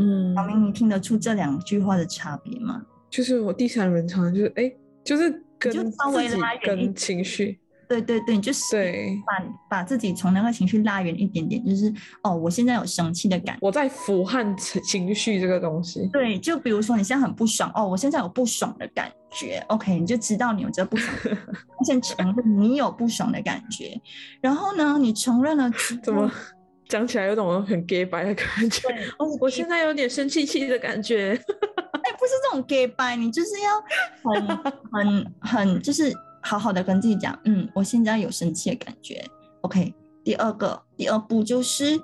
[0.00, 2.84] 嗯，小明，你听得出这两句话的差别吗？
[3.08, 4.72] 就是我第三人称，就是哎，
[5.04, 5.90] 就是跟自
[6.28, 7.58] 己跟情绪。
[7.88, 8.76] 对对对，就是
[9.26, 16.06] 把把自己从那个情绪拉远一点点，就是哦，我现在有生气的感觉，我在俯瞰情绪这个东西。
[16.12, 21.16] 对，就比如说你现在很不爽，哦，我现在有不爽的感觉，OK，你就知道你有这不爽，
[21.86, 23.98] 先承认你有不爽的感觉，
[24.42, 25.70] 然后呢，你承认了，
[26.04, 26.30] 怎么
[26.88, 28.86] 讲起来有种很 gay 白的感觉？
[29.18, 31.32] 哦，我现在有点生气气的感觉。
[31.32, 33.80] 哎，不是这种 gay 白，你就是要
[34.30, 34.46] 很
[34.92, 36.12] 很很就是。
[36.48, 39.22] 好好的跟自己讲，嗯，我现在有生气的感觉
[39.60, 39.94] ，OK。
[40.24, 42.00] 第二个，第二步就是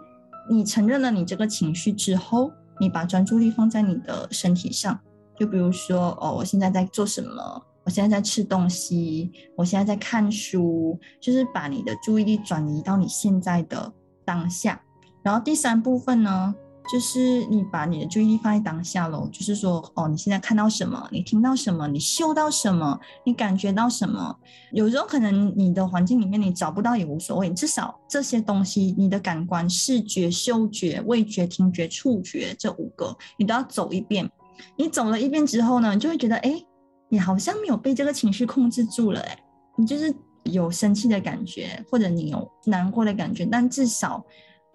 [0.51, 5.01] 你承认了你这个情绪之后，你把专注力放在你的身体上，
[5.39, 7.63] 就比如说，哦，我现在在做什么？
[7.85, 13.91] 我现在在吃东西，我现在在看书，就是把你的注意力转移到你现在的
[14.27, 14.79] 当下。
[15.23, 16.55] 然后第三部分呢？
[16.93, 21.09] 就是你把你的注意力放在当下喽，就是说，哦，你现在看到什么？
[21.11, 21.89] 你听到什么？
[21.89, 23.01] 你嗅到什么？
[23.25, 24.37] 你感觉到什么？
[24.71, 34.31] 有时候可能你的环境里面你找不到也无所谓，至少这些东西，你的感官、视觉、嗅觉、味觉、听觉、触觉这五个，你都要走一遍。
[34.77, 36.63] 你走了一遍之后呢，你就会觉得，哎，
[37.09, 39.39] 你好像没有被这个情绪控制住了，哎，
[39.77, 44.23] 你就是有生气的感觉，或者你有难过的感觉，但至少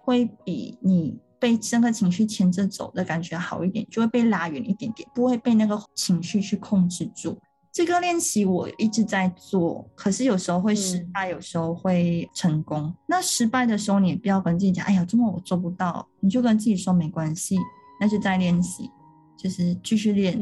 [0.00, 1.16] 会比你。
[1.40, 7.36] 被这个情绪牵着走的感觉好一点，就会被拉远一点点，不会被那个情绪去控制住。
[7.72, 12.92] 这个练习我一直在做，可是有时候会失败，有时候会成功。
[13.06, 17.56] 那失败的时候，你也不要跟自己讲：“哎呀，这么我做不到。”你就跟自己说：“没关系，
[18.00, 18.90] 那就再练习，
[19.38, 20.36] 就是继续练。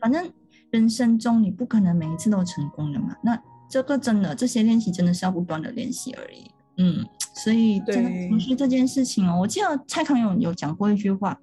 [0.00, 0.28] 反正
[0.70, 3.14] 人生中你不可能每一次都成功的嘛。
[3.22, 6.49] 那这个真的，这些练习真的是要不断的练习而已。
[6.80, 11.38] 嗯，所以真的情绪这件事情哦，我记得蔡康永有讲过一句话：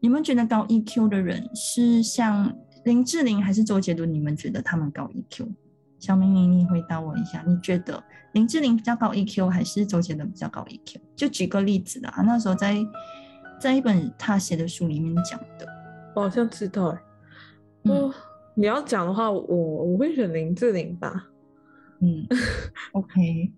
[0.00, 2.52] 你们觉得高 EQ 的人是像？
[2.86, 4.10] 林志玲还是周杰伦？
[4.10, 5.46] 你们觉得他们高 EQ？
[5.98, 10.96] 小明，你你回答我一下，你觉得林志玲比较高 EQ 还是周杰伦比较高 EQ？
[11.14, 12.78] 就举个例子啦，那时候在
[13.60, 15.66] 在一本他写的书里面讲的，
[16.16, 16.98] 我好像知道哎。
[17.84, 18.10] 嗯，
[18.54, 21.28] 你要讲的话，我我会选林志玲吧。
[22.00, 22.26] 嗯
[22.92, 23.52] ，OK。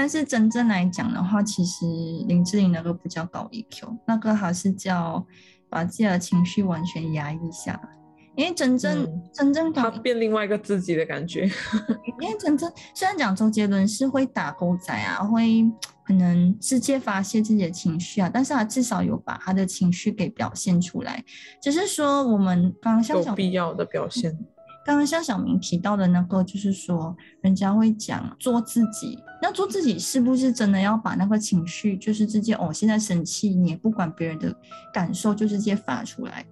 [0.00, 1.84] 但是真正来讲的话，其实
[2.28, 5.26] 林志玲那个不叫高 EQ，那个还是叫
[5.68, 7.88] 把自己的情绪完全压抑下来。
[8.36, 11.50] 因为真正真正他变另外一个自己的感觉。
[12.22, 15.68] 因为真正虽然讲周杰伦是会打狗仔啊，会
[16.06, 21.20] 可能直接发泄自己的情绪啊，但是他至少有把他的情绪给表现出来。
[21.60, 24.38] 只是说我们刚刚像有必要的表现。
[24.88, 34.50] 刚刚像小明提到的那个，就是说人家会讲做自己，那做自己是不是真的要把那个情绪，就是直接哦，现在生气，你也不管别人的
[34.90, 36.42] 感受，就直接发出来。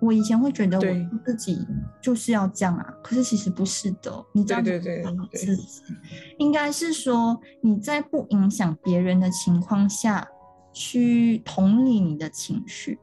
[0.00, 1.58] 我以前会觉得我自己
[2.00, 4.24] 就是要这样啊，可是其实不是的。
[4.32, 4.80] 你这样子
[5.34, 5.82] 自己，
[6.38, 10.26] 应该是说你在不影响别人的情况下
[10.72, 12.98] 去同理你的情绪。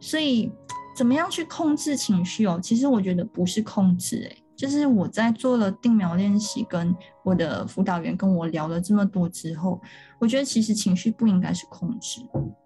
[0.00, 0.52] 所以
[0.94, 2.60] 怎么样去控制情绪哦？
[2.62, 9.80] 其实我觉得不是控制，哎，就是我在做了定苗练习，跟我的辅导员跟我聊了这么多之后，
[10.18, 12.20] 我觉得其实情绪不应该是控制，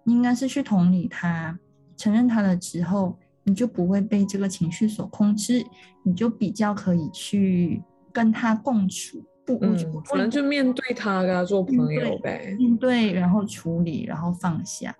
[0.05, 1.57] 应该是去同理他，
[1.97, 3.17] 承认他了之后。
[3.45, 5.65] 你就不会被这个情绪所控制，
[6.03, 7.81] 你就比较可以去
[8.13, 12.55] 跟他共处，不，可能就面对他，跟他做朋友呗。
[12.59, 14.95] 面对，然后处理，然后放下。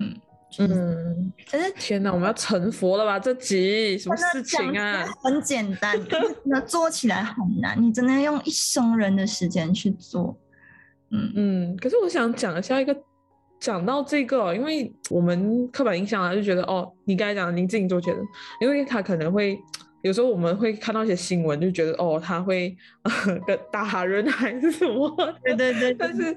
[0.00, 0.16] 嗯
[0.58, 1.32] 嗯。
[1.50, 3.18] 但是天哪，我们要成佛了吧？
[3.18, 5.04] 这集什么事情啊？
[5.22, 5.98] 很简单，
[6.44, 10.36] 那做起来很难，你真的要用一生人的时间去做。
[11.10, 11.76] 嗯嗯。
[11.76, 12.96] 可是我想讲一下一个。
[13.60, 18.22] 讲到这个，因为我们刻板印象啊，就觉得哦，你刚才讲林志颖周杰伦，
[18.60, 19.58] 因为他可能会
[20.04, 22.76] 有时候我们会看到一些新闻，就觉得哦，他会
[23.46, 25.10] 跟打人还是什么？
[25.42, 25.94] 对对对。
[25.94, 26.36] 但是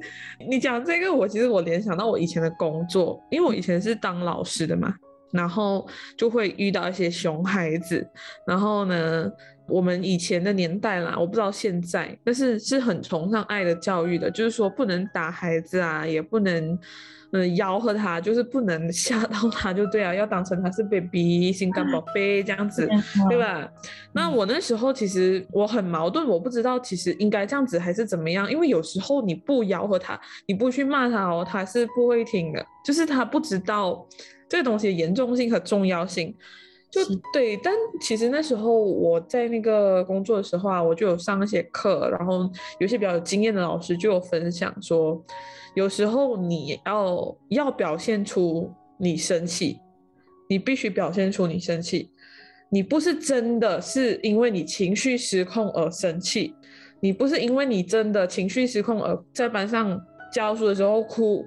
[0.50, 4.96] 你讲这个，我其实我联想到我以前的工作，因为我以前是当老师的嘛，
[5.32, 5.86] 然后
[6.18, 8.08] 就会遇到一些熊孩子，
[8.48, 9.32] 然后呢。
[9.70, 16.80] 我们以前的年代啦，我不知道现在，但是是很崇尚爱的教育的，就是说不能打孩子啊，也不能
[17.32, 22.88] 嗯吆喝他，就是不能 吓到他，就对啊，要当成他是 baby 心肝宝贝这样子，
[23.30, 23.70] 对吧？
[24.14, 34.08] 那我那时候其实我很矛盾，我不知道其实应该这样子还是怎么样，因为有时候你不吆喝他，你不去骂他哦，他是不会听的，就是他不知道
[34.48, 36.34] 这个东西的严重性和重要性。
[36.90, 37.02] 就
[37.34, 45.22] 对，但其实那时候我在那个工作的时候啊，我就有上一些课，然后有些比较有经验的老师就有分享说，
[45.78, 49.80] 有时候你要要表现出你生气，
[50.50, 52.10] 你必须表现出你生气，
[52.72, 56.56] 你不是真的是因为你情绪失控而生气，
[57.00, 60.02] 你不是因为你真的情绪失控而在班上
[60.34, 61.46] 教书的时候哭，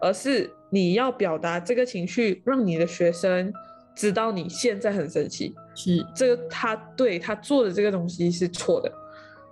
[0.00, 3.52] 而是你要表达这个情绪，让你的学生。
[3.94, 8.90] 知道你现在很生气，是这个他对他做的这个东西是错的，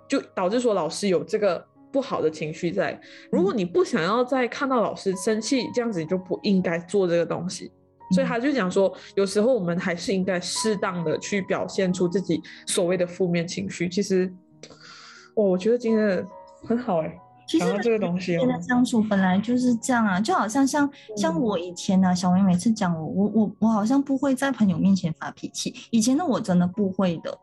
[0.07, 2.99] 就导致说老师有这个不好的情绪在。
[3.31, 7.71] 如果你不想要再看到老师生气，这样子你就不应该做这个东西。
[8.13, 13.89] 所以他就讲说，有时候我们还是应该适当的去表现出自己所谓的负面情绪。
[13.89, 14.33] 其实，
[15.35, 16.25] 哦，我觉得今天
[16.63, 17.17] 很好哎。
[17.49, 27.39] 其实这个东西，跟他相处本来就是这样啊，就好像像像我以前呢，小明每次讲我，我我我好像不会在朋友面前发脾气，以前的我真的不会的，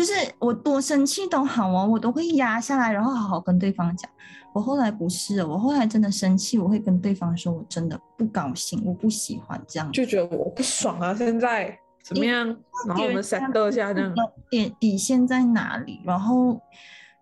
[0.00, 4.10] 就是我多生气都好啊，我都会压下来，然后好好跟对方讲。
[4.54, 12.46] 我后来不是，我后来真的生气，我会跟对方说，我真的不高兴，我不喜欢这样，就觉得我不爽啊，现在怎么样？
[12.88, 14.14] 然后我们闪斗一下这样，
[14.50, 16.00] 底底线在哪里？
[16.06, 16.58] 然后，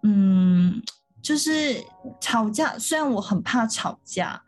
[0.04, 0.80] 嗯。
[1.20, 1.50] 就是
[2.20, 4.40] 吵架，虽然我很怕吵架，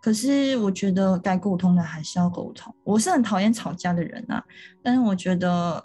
[0.00, 2.72] 可是我觉得该沟通的还是要沟通。
[2.84, 4.42] 我是很讨厌吵架的人啊，
[4.84, 5.82] 但是我觉得，呃，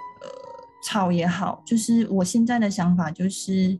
[0.83, 3.77] 吵也好，就是我现在的想法就是，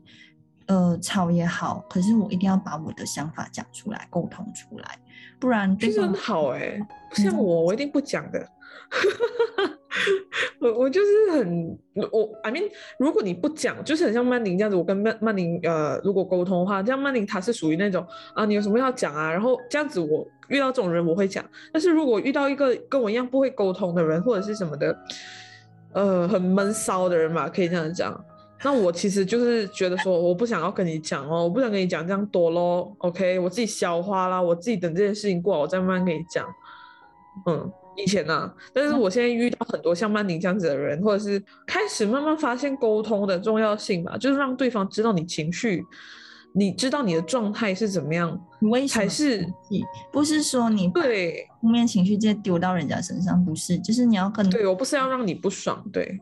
[0.66, 4.98] 呃，吵也好，可是我一定要把我的想法讲出来，沟通出来。
[5.38, 6.78] 不然对方其实很好哎、
[7.10, 8.48] 不像我，我一定不讲的。
[10.60, 12.68] 我我就是很我，I mean，
[12.98, 14.76] 如果你不讲，就是很像曼宁这样子。
[14.76, 21.44] 我跟曼曼宁呃，如果沟通的话，这样曼宁他是属于那种啊，你有什么要讲啊，然后这样子我遇到这种人我会讲。
[21.72, 24.96] 但是如果遇到一个跟我一样不会沟通的人或者是什么的，
[25.92, 28.24] 呃，很闷骚的人嘛，可以这样讲。
[28.62, 36.44] 那我其实就是觉得说，我不想要跟你讲哦，我不想跟你讲这样多咯 OK，我自己消化啦，我自己等这件事情过好，我再慢慢跟你讲。
[37.46, 45.84] 嗯，以前呢、但是我现在遇到很多像曼宁这样子的人，或者是开始慢慢发现沟通的重要性吧，就是让对方知道你情绪，
[46.58, 48.28] 你知道你的状态是怎么样，
[48.58, 56.20] 你为什么才是生气不是说你对负面情绪直接丢到人家身上，不是，就是你要跟对，我不是要让你不爽，对，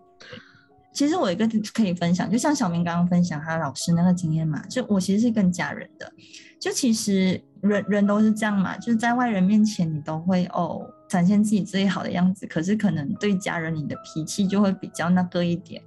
[0.93, 6.12] 其实我有一个可以分享，就像小明刚刚分享他老师那个经验嘛，就我其实是跟家人的，
[6.61, 15.82] 就其实人人都是这样嘛，就是在外人面前你都会哦展现自己最好的样子，可是可能对家人你的脾气就会比较那个一点。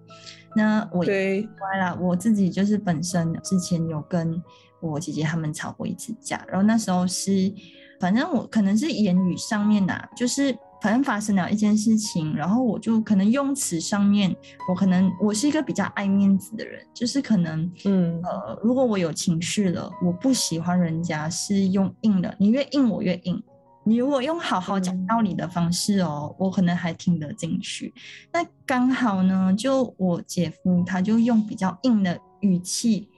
[0.55, 4.41] 那我也对，歪啦，我自己就是本身之前有跟
[4.81, 7.53] 我姐姐他们吵过一次架，然后那时候是，
[7.99, 14.33] 反正我可能是言语上面呐、就是反正发生了一件事情，然后我就可能用词上面，
[14.69, 23.43] 我可能我是一个比较爱面子的人，就是可能嗯，呃，如果我有情绪了，我不喜欢人家是用硬的，你越硬我越硬。
[23.89, 27.91] 你如果用好好讲嗯道理的方式哦，我可能还听得进去。
[28.31, 33.09] 那刚好呢，就我姐夫他就用比较硬的语气，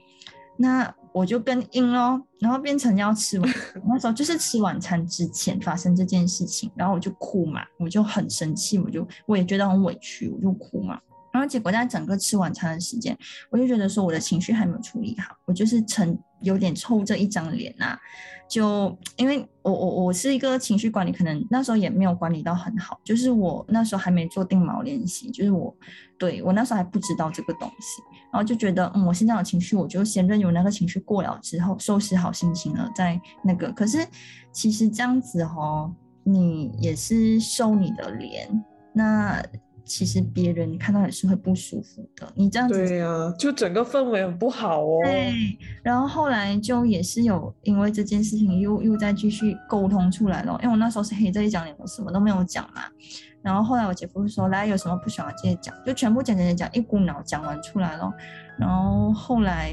[0.56, 3.54] 那我就更硬咯，然后变成要吃晚，
[3.86, 10.98] 那时候就是吃晚餐之前发生这件事情，然后我就哭嘛，我就很生气，我就我也觉得很委屈，我就哭嘛。
[11.30, 13.16] 然后结果在整个吃晚餐的时间，
[13.50, 17.98] 我就觉得说我的情绪还没有处理好，我就是成有点臭这一张脸呐、
[18.52, 25.74] 就因为我我我是一个情绪管理，可能那时候也没有管理到很好，就是我那时候还没做定锚练习，就是我
[26.18, 33.72] 对我那时候还不知道这个东西，然后就觉得嗯，我现在有情绪，我就先任由那个情绪过了之后，收拾好心情了再那个。
[33.72, 34.06] 可是
[34.52, 35.90] 其实这样子哦，
[36.22, 39.42] 你也是收你的脸，那
[39.84, 42.30] 其实别人看到也是会不舒服的。
[42.34, 44.98] 你这样子对呀、就整个氛围很不好哦。
[45.04, 45.34] 对，
[45.82, 52.82] 然后后来就也是有因为这件事情又又再继续沟通出来了，因为我那时候是黑着一张脸，我什么都没有讲嘛。
[53.42, 58.12] 然后后来我姐夫说来有什么不爽直接讲，就全部讲讲讲讲，一股脑讲完出来了。
[58.58, 59.72] 然后后来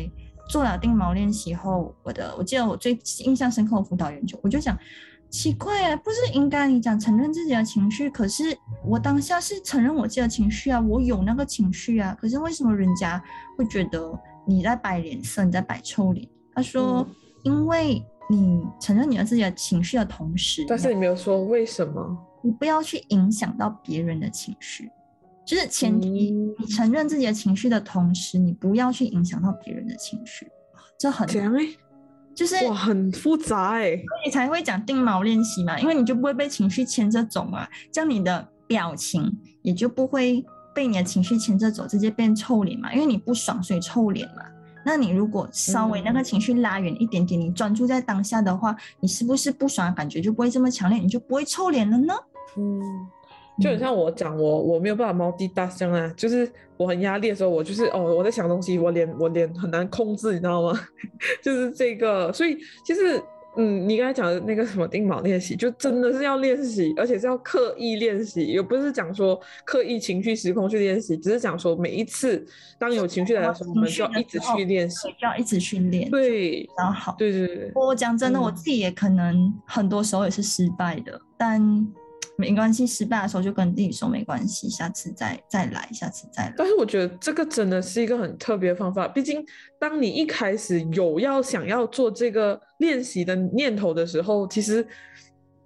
[0.49, 4.77] 做了定毛练习后，我的我记得我最印象深刻的辅导员就我就想。
[5.29, 8.09] 奇怪啊，不是应该你讲承认自己的情绪？
[8.09, 12.17] 可是我当下是承认我自己的情绪啊，我有那个情绪啊。
[12.19, 13.23] 可是为什么人家
[13.57, 14.11] 会觉得
[14.45, 16.27] 你在摆脸色，你在摆臭脸？
[16.53, 22.17] 他说，嗯因为你承认你的自己的情绪的同时，但是你没有说为什么。
[22.41, 24.89] 你不要去影响到别人的情绪，
[25.45, 30.47] 就是前提，嗯你承认自己的情绪的同时，你不要去影响到别人的情绪，
[30.97, 31.65] 这很这样哎，
[32.39, 34.01] 就是哇，很复杂哎。
[34.25, 39.29] 你才会讲定锚练习嘛，因为你就不会被情绪牵着走嘛，这样你的表情
[39.61, 40.41] 也就不会
[40.73, 44.43] 被你的情绪牵着走，直接变臭脸嘛，因为你不爽所以臭脸嘛。
[44.85, 52.13] 那你如果稍微那个嗯情绪拉远一点点，你专注在当下的话，你是不是不爽的感觉就不会这么强烈，你就不会臭脸了呢？
[52.57, 52.81] 嗯，
[53.59, 60.79] 就很像我讲我我没有办法 multitask 这样啊，就是我很压力的时候，我就是哦我在想东西，我脸我脸很难控制，你知道吗？
[61.43, 63.21] 就是这个，所以其实
[63.57, 72.45] 嗯，你刚才讲的那个什么定锚练习，就真的是要练习，而且是要刻意练习，也不是讲说刻意情绪失控去练习，只是讲说每一次
[72.77, 75.09] 当有情绪来的时候，我们就要一直去练习，。
[75.09, 77.15] 就要一直训练，对比较好。
[77.17, 81.59] 对对对，我讲真的，我嗯自己也可能很多时候也是失败的，但
[82.39, 86.53] 没关系，失败的时候就跟自己说没关系，下次再再来，下次再来。
[86.55, 89.45] 但是我觉得这个真的是一个很特别的方法，毕竟
[89.77, 94.87] 当你一开始有要想要做这个练习的念头的时候，其实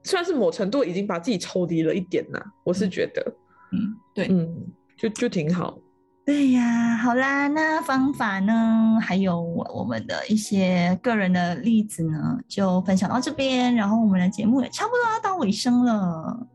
[0.01, 2.43] 算是某程度已经把自己抽离了一点啦。
[2.63, 3.24] 我是觉得，
[3.71, 4.49] 嗯，对，嗯，
[4.97, 5.78] 就就挺好。
[6.26, 16.47] 对呀，好啦，那方法呢，还有我我们的一些个人的例子呢，就分享到这边，然后我们的节目也差不多要到尾声了。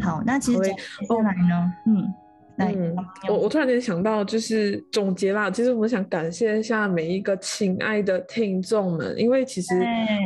[0.00, 0.70] 好，那其实接
[1.06, 2.12] 下来呢，嗯，
[2.58, 2.96] 嗯
[3.28, 5.50] 我我突然间想到，就是总结啦。
[5.50, 9.74] 其实我们想感谢一下每一个亲爱的听众们，因为其实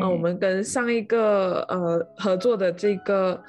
[0.03, 3.41] 呃，我们跟上一个呃合作的这个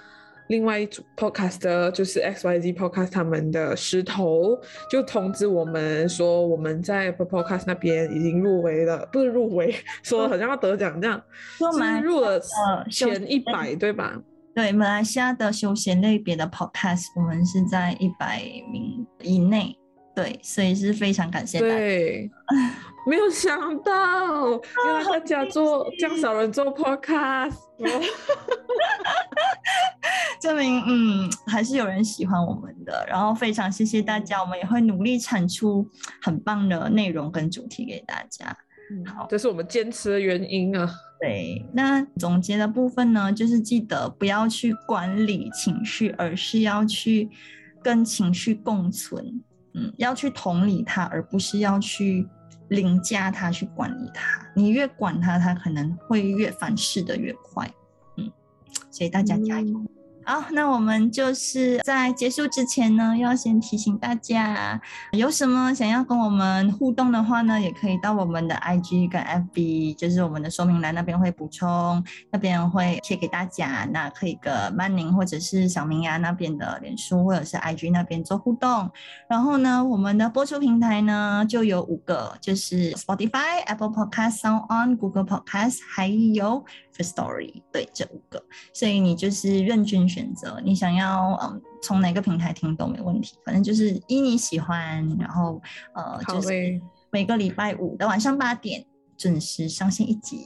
[0.50, 4.56] 另外一组 podcast 就是 X Y Z podcast 他们的石头
[4.92, 9.74] 就通知我们说我们在 podcast 那边已经入围了，不是入围，
[10.04, 11.20] 说好像要得奖这样，
[11.74, 12.40] 是入了
[12.92, 14.14] 前一百对吧？
[14.56, 18.42] 对，马来西亚的休闲类别的 podcast 我们是在一百
[18.72, 19.78] 名以内。
[20.16, 21.76] 对，所以是非常感谢大家。
[21.76, 22.32] 对，
[23.06, 24.48] 没有想到，
[24.88, 27.58] 原来大家做这样少人做 podcast，
[30.40, 33.06] 证明嗯还是有人喜欢我们的。
[33.10, 35.86] 然后非常谢谢大家，我们也会努力产出
[36.22, 38.56] 很棒的内容跟主题给大家。
[39.06, 40.90] 好，这是我们坚持的原因啊。
[41.20, 47.30] 对，那总结的部分呢，就是记得不要去管理情绪，而是要去
[47.82, 49.42] 跟情绪共存。
[49.74, 52.28] 嗯，要去同理他，而不是要去
[52.70, 54.46] 凌驾他，去管理他。
[54.56, 57.70] 你越管他，他可能会越反噬的越快。
[58.18, 58.32] 嗯，
[58.92, 59.86] 所以大家加油。
[60.28, 73.88] 好，那我们就是在结束之前呢，要先提醒大家，有什么想要跟我们互动的话呢，也可以到我们的 IG 跟 FB，就是我们的说明栏那边会补充，那边会贴给大家。
[73.92, 78.90] 那可以跟曼宁或者是小明呀那边的脸书或者是 IG 那边做互动。
[79.30, 86.66] 然后呢，我们的播出平台呢就有五个，就是 Spotify、Apple Podcast、Sound On、Google Podcast，还有。
[87.04, 88.44] Story 对这五个，
[88.74, 95.62] 所以你就是任君选择，你想要嗯从哪个平台听都没问题，反正就是依你喜欢，然后
[95.94, 96.80] 呃就是
[97.12, 98.86] 每个礼拜五的晚上八点
[99.18, 100.46] 准时上线一集，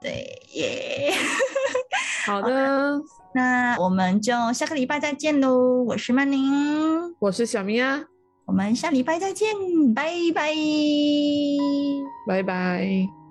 [0.00, 1.12] 对耶。
[2.26, 3.00] 好的，
[3.34, 5.84] 那我们就下个礼拜再见喽。
[5.84, 8.02] 我是曼宁，我是小明啊，
[8.46, 9.48] 我们下礼拜再见，
[9.94, 10.52] 拜拜，
[12.26, 13.25] 拜拜。